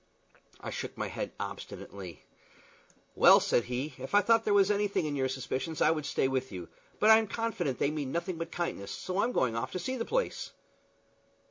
I 0.59 0.71
shook 0.71 0.97
my 0.97 1.09
head 1.09 1.31
obstinately. 1.39 2.23
"Well," 3.13 3.39
said 3.39 3.65
he, 3.65 3.93
"if 3.99 4.15
I 4.15 4.21
thought 4.21 4.45
there 4.45 4.51
was 4.55 4.71
anything 4.71 5.05
in 5.05 5.15
your 5.15 5.29
suspicions 5.29 5.79
I 5.79 5.91
would 5.91 6.07
stay 6.07 6.25
by 6.25 6.41
you; 6.49 6.69
but 6.99 7.11
I'm 7.11 7.27
confident 7.27 7.77
they 7.77 7.91
mean 7.91 8.11
nothing 8.11 8.39
but 8.39 8.51
kindness, 8.51 8.89
so 8.89 9.21
I'm 9.21 9.31
going 9.31 9.55
off 9.55 9.69
to 9.73 9.79
see 9.79 9.97
the 9.97 10.03
place." 10.05 10.53